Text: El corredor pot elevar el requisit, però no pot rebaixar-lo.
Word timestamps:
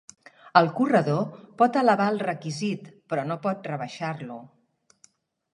El 0.61 0.69
corredor 0.79 1.27
pot 1.63 1.77
elevar 1.83 2.09
el 2.13 2.19
requisit, 2.29 2.89
però 3.13 3.29
no 3.33 3.39
pot 3.47 3.73
rebaixar-lo. 3.73 4.43